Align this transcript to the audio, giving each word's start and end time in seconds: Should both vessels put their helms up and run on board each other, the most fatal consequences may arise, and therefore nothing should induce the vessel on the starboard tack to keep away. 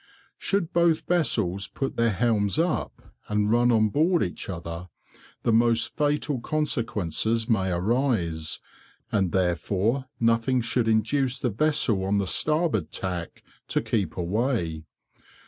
Should 0.39 0.73
both 0.73 1.01
vessels 1.05 1.67
put 1.67 1.95
their 1.95 2.09
helms 2.09 2.57
up 2.57 3.13
and 3.27 3.51
run 3.51 3.71
on 3.71 3.89
board 3.89 4.23
each 4.23 4.49
other, 4.49 4.89
the 5.43 5.53
most 5.53 5.95
fatal 5.95 6.39
consequences 6.41 7.47
may 7.47 7.69
arise, 7.69 8.59
and 9.11 9.31
therefore 9.31 10.05
nothing 10.19 10.59
should 10.61 10.87
induce 10.87 11.37
the 11.37 11.51
vessel 11.51 12.03
on 12.03 12.17
the 12.17 12.25
starboard 12.25 12.91
tack 12.91 13.43
to 13.67 13.79
keep 13.79 14.17
away. 14.17 14.85